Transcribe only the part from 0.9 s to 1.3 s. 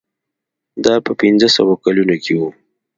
په